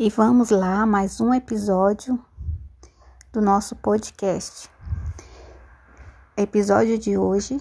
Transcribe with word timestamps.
E 0.00 0.08
vamos 0.10 0.50
lá, 0.50 0.86
mais 0.86 1.20
um 1.20 1.34
episódio 1.34 2.24
do 3.32 3.40
nosso 3.40 3.74
podcast. 3.74 4.70
Episódio 6.36 6.96
de 6.96 7.18
hoje, 7.18 7.60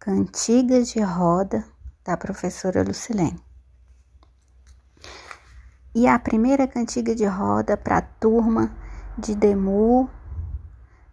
Cantigas 0.00 0.88
de 0.88 0.98
Roda, 1.00 1.64
da 2.04 2.16
professora 2.16 2.82
Lucilene. 2.82 3.40
E 5.94 6.08
a 6.08 6.18
primeira 6.18 6.66
cantiga 6.66 7.14
de 7.14 7.24
roda 7.24 7.76
para 7.76 7.98
a 7.98 8.02
turma 8.02 8.76
de 9.16 9.36
Demu 9.36 10.10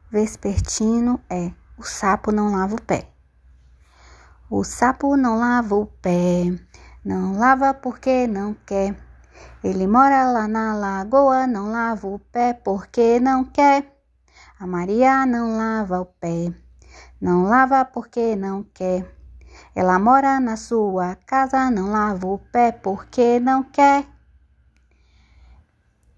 Vespertino 0.09 1.21
é 1.29 1.51
O 1.77 1.83
Sapo 1.83 2.31
Não 2.31 2.51
Lava 2.51 2.73
o 2.73 2.81
Pé. 2.81 3.07
O 4.49 4.63
sapo 4.63 5.15
não 5.15 5.37
lava 5.37 5.75
o 5.75 5.85
pé, 5.85 6.45
não 7.05 7.37
lava 7.37 7.75
porque 7.75 8.25
não 8.25 8.55
quer 8.65 9.10
ele 9.63 9.85
mora 9.85 10.31
lá 10.31 10.47
na 10.47 10.73
lagoa, 10.73 11.45
não 11.45 11.71
lava 11.71 12.07
o 12.07 12.17
pé 12.17 12.51
porque 12.51 13.19
não 13.19 13.43
quer. 13.43 13.95
A 14.59 14.65
Maria 14.65 15.23
não 15.23 15.55
lava 15.55 16.01
o 16.01 16.05
pé, 16.05 16.51
não 17.21 17.43
lava 17.43 17.85
porque 17.85 18.35
não 18.35 18.63
quer. 18.63 19.05
Ela 19.75 19.99
mora 19.99 20.39
na 20.39 20.57
sua 20.57 21.15
casa, 21.27 21.69
não 21.69 21.91
lava 21.91 22.25
o 22.25 22.39
pé 22.39 22.71
porque 22.71 23.39
não 23.39 23.63
quer. 23.63 24.07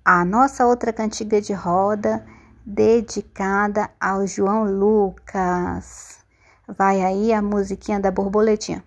A 0.06 0.24
nossa 0.24 0.66
outra 0.66 0.94
cantiga 0.94 1.42
de 1.42 1.52
roda, 1.52 2.26
dedicada 2.66 3.90
ao 4.00 4.26
João 4.26 4.64
Lucas. 4.64 6.20
Vai 6.66 7.02
aí 7.02 7.34
a 7.34 7.42
musiquinha 7.42 8.00
da 8.00 8.10
borboletinha. 8.10 8.84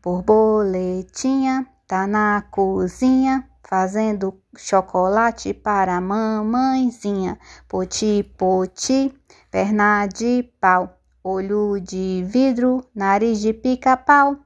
Borboletinha 0.00 1.66
tá 1.86 2.06
na 2.06 2.44
cozinha 2.48 3.48
fazendo 3.62 4.40
chocolate 4.56 5.54
para 5.54 5.96
a 5.96 6.00
mamãezinha. 6.00 7.38
Poti, 7.68 8.22
poti, 8.36 9.14
perna 9.50 10.06
de 10.06 10.42
pau, 10.60 10.98
olho 11.22 11.80
de 11.80 12.24
vidro, 12.26 12.84
nariz 12.94 13.40
de 13.40 13.52
pica-pau. 13.52 14.36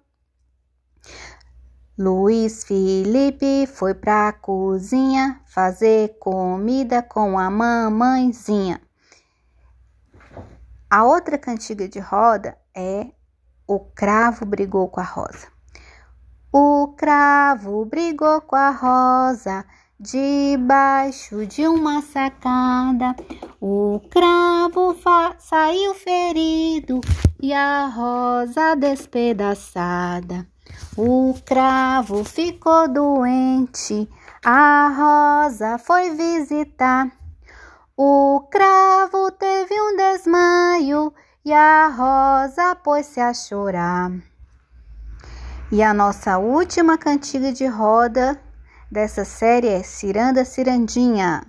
Luiz 1.98 2.62
Felipe 2.62 3.66
foi 3.66 3.94
pra 3.94 4.30
cozinha 4.30 5.40
fazer 5.46 6.18
comida 6.18 7.02
com 7.02 7.38
a 7.38 7.50
mamãezinha. 7.50 8.82
A 10.90 11.04
outra 11.04 11.38
cantiga 11.38 11.88
de 11.88 11.98
roda 11.98 12.56
é 12.74 13.10
O 13.66 13.80
cravo 13.80 14.44
brigou 14.44 14.88
com 14.88 15.00
a 15.00 15.02
rosa. 15.02 15.55
O 16.52 16.94
cravo 16.96 17.84
brigou 17.84 18.40
com 18.40 18.56
a 18.56 18.70
rosa 18.70 19.64
debaixo 19.98 21.44
de 21.46 21.66
uma 21.66 22.02
sacada. 22.02 23.16
O 23.60 24.00
cravo 24.10 24.96
saiu 25.38 25.94
ferido 25.94 27.00
e 27.40 27.52
a 27.52 27.86
rosa 27.86 28.74
despedaçada. 28.76 30.46
O 30.96 31.34
cravo 31.44 32.24
ficou 32.24 32.88
doente, 32.88 34.08
a 34.44 34.88
rosa 34.88 35.78
foi 35.78 36.10
visitar. 36.10 37.10
O 37.96 38.46
cravo 38.50 39.30
teve 39.32 39.74
um 39.74 39.96
desmaio 39.96 41.12
e 41.44 41.52
a 41.52 41.88
rosa 41.88 42.74
pôs-se 42.76 43.20
a 43.20 43.32
chorar. 43.32 44.35
E 45.72 45.82
a 45.82 45.92
nossa 45.92 46.38
última 46.38 46.96
cantiga 46.96 47.52
de 47.52 47.66
roda 47.66 48.40
dessa 48.88 49.24
série 49.24 49.66
é 49.66 49.82
Ciranda 49.82 50.44
Cirandinha. 50.44 51.42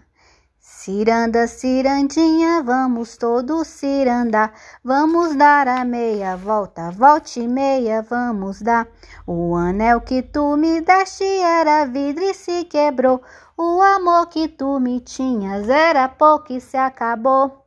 Ciranda, 0.59 1.47
cirandinha, 1.47 2.63
vamos 2.63 3.15
todos 3.15 3.67
cirandar, 3.67 4.53
vamos 4.83 5.35
dar 5.35 5.67
a 5.67 5.85
meia 5.85 6.35
volta, 6.35 6.89
volte 6.89 7.41
e 7.41 7.47
meia, 7.47 8.01
vamos 8.01 8.59
dar. 8.59 8.87
O 9.27 9.55
anel 9.55 10.01
que 10.01 10.23
tu 10.23 10.57
me 10.57 10.81
deste 10.81 11.23
era 11.23 11.85
vidro 11.85 12.23
e 12.23 12.33
se 12.33 12.63
quebrou, 12.63 13.21
o 13.55 13.81
amor 13.81 14.27
que 14.29 14.47
tu 14.47 14.79
me 14.79 14.99
tinhas 14.99 15.69
era 15.69 16.09
pouco 16.09 16.53
e 16.53 16.59
se 16.59 16.75
acabou. 16.75 17.66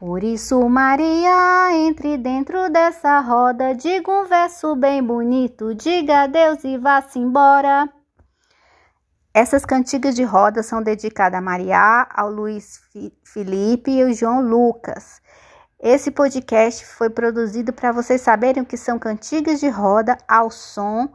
Por 0.00 0.24
isso, 0.24 0.66
Maria, 0.66 1.74
entre 1.74 2.16
dentro 2.16 2.70
dessa 2.70 3.20
roda, 3.20 3.74
diga 3.74 4.10
um 4.10 4.24
verso 4.24 4.74
bem 4.74 5.02
bonito, 5.02 5.74
diga 5.74 6.22
adeus 6.22 6.64
e 6.64 6.78
vá-se 6.78 7.18
embora. 7.18 7.86
Essas 9.34 9.66
cantigas 9.66 10.14
de 10.14 10.22
roda 10.22 10.62
são 10.62 10.82
dedicadas 10.82 11.38
a 11.38 11.42
Maria, 11.42 12.08
ao 12.14 12.30
Luiz 12.30 12.80
Felipe 13.22 13.90
e 13.90 14.02
ao 14.02 14.10
João 14.14 14.40
Lucas. 14.40 15.20
Esse 15.78 16.10
podcast 16.10 16.86
foi 16.86 17.10
produzido 17.10 17.70
para 17.70 17.92
vocês 17.92 18.22
saberem 18.22 18.62
o 18.62 18.66
que 18.66 18.78
são 18.78 18.98
cantigas 18.98 19.60
de 19.60 19.68
roda 19.68 20.16
ao 20.26 20.50
som 20.50 21.12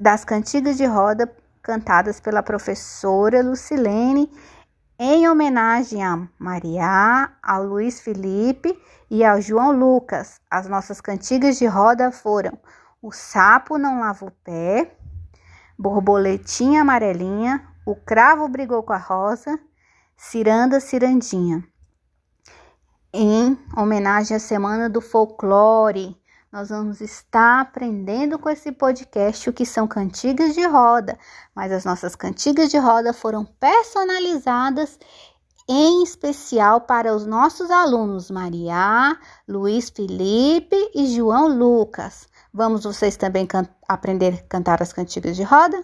das 0.00 0.24
cantigas 0.24 0.76
de 0.76 0.84
roda 0.84 1.32
cantadas 1.62 2.18
pela 2.18 2.42
professora 2.42 3.40
Lucilene 3.40 4.28
em 5.04 5.28
homenagem 5.28 6.00
a 6.04 6.28
Maria, 6.38 7.28
ao 7.42 7.64
Luiz 7.64 8.00
Felipe 8.00 8.80
e 9.10 9.24
ao 9.24 9.40
João 9.40 9.72
Lucas. 9.72 10.40
As 10.48 10.68
nossas 10.68 11.00
cantigas 11.00 11.58
de 11.58 11.66
roda 11.66 12.12
foram 12.12 12.56
O 13.02 13.10
Sapo 13.10 13.78
Não 13.78 13.98
Lava 13.98 14.26
o 14.26 14.30
Pé, 14.30 14.96
Borboletinha 15.76 16.82
Amarelinha, 16.82 17.66
O 17.84 17.96
Cravo 17.96 18.46
Brigou 18.46 18.84
com 18.84 18.92
a 18.92 18.96
Rosa, 18.96 19.58
Ciranda 20.16 20.78
Cirandinha. 20.78 21.64
Em 23.12 23.58
homenagem 23.76 24.36
à 24.36 24.40
Semana 24.40 24.88
do 24.88 25.00
Folclore, 25.00 26.16
nós 26.52 26.68
vamos 26.68 27.00
estar 27.00 27.62
aprendendo 27.62 28.38
com 28.38 28.50
esse 28.50 28.70
podcast 28.70 29.48
o 29.48 29.54
que 29.54 29.64
são 29.64 29.88
cantigas 29.88 30.54
de 30.54 30.66
roda, 30.66 31.18
mas 31.54 31.72
as 31.72 31.86
nossas 31.86 32.14
cantigas 32.14 32.70
de 32.70 32.76
roda 32.76 33.14
foram 33.14 33.42
personalizadas 33.42 34.98
em 35.66 36.02
especial 36.02 36.82
para 36.82 37.14
os 37.14 37.24
nossos 37.24 37.70
alunos 37.70 38.30
Maria, 38.30 39.18
Luiz 39.48 39.88
Felipe 39.88 40.76
e 40.94 41.06
João 41.06 41.48
Lucas. 41.48 42.28
Vamos 42.52 42.84
vocês 42.84 43.16
também 43.16 43.46
can 43.46 43.66
aprender 43.88 44.34
a 44.34 44.42
cantar 44.42 44.82
as 44.82 44.92
cantigas 44.92 45.36
de 45.36 45.42
roda? 45.42 45.82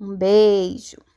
Um 0.00 0.16
beijo! 0.16 1.13